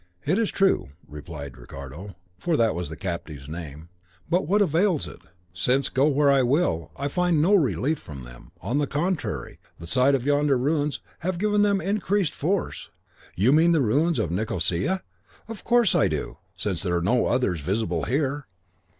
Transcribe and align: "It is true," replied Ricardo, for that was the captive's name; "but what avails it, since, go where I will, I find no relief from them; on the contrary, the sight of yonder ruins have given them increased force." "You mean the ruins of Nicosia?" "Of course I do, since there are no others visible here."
"It 0.25 0.39
is 0.39 0.49
true," 0.49 0.89
replied 1.07 1.57
Ricardo, 1.59 2.15
for 2.39 2.57
that 2.57 2.73
was 2.73 2.89
the 2.89 2.95
captive's 2.95 3.47
name; 3.47 3.89
"but 4.27 4.47
what 4.47 4.59
avails 4.63 5.07
it, 5.07 5.21
since, 5.53 5.89
go 5.89 6.07
where 6.07 6.31
I 6.31 6.41
will, 6.41 6.89
I 6.95 7.07
find 7.07 7.39
no 7.39 7.53
relief 7.53 7.99
from 7.99 8.23
them; 8.23 8.51
on 8.61 8.79
the 8.79 8.87
contrary, 8.87 9.59
the 9.77 9.85
sight 9.85 10.15
of 10.15 10.25
yonder 10.25 10.57
ruins 10.57 11.01
have 11.19 11.37
given 11.37 11.61
them 11.61 11.79
increased 11.79 12.33
force." 12.33 12.89
"You 13.35 13.51
mean 13.51 13.73
the 13.73 13.81
ruins 13.83 14.17
of 14.17 14.31
Nicosia?" 14.31 15.03
"Of 15.47 15.63
course 15.63 15.93
I 15.93 16.07
do, 16.07 16.39
since 16.57 16.81
there 16.81 16.97
are 16.97 17.01
no 17.03 17.27
others 17.27 17.61
visible 17.61 18.05
here." 18.05 18.47